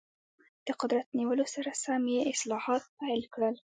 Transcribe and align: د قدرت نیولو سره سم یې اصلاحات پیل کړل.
د 0.67 0.69
قدرت 0.81 1.07
نیولو 1.17 1.45
سره 1.55 1.69
سم 1.83 2.03
یې 2.15 2.21
اصلاحات 2.33 2.83
پیل 2.99 3.21
کړل. 3.33 3.55